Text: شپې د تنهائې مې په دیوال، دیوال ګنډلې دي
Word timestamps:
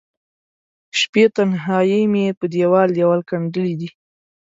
شپې 0.99 1.23
د 1.29 1.33
تنهائې 1.37 2.01
مې 2.13 2.25
په 2.39 2.45
دیوال، 2.53 2.87
دیوال 2.97 3.21
ګنډلې 3.29 3.73
دي 3.79 3.89